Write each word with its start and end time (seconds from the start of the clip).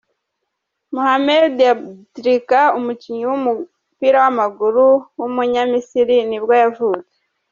Mohamed 0.93 1.57
Aboutrika, 1.71 2.59
umukinnyi 2.77 3.23
w’umupira 3.29 4.17
w’amaguru 4.23 4.85
w’umunyamisiri 5.17 6.17
nibwo 6.29 6.53
yavutse. 6.63 7.15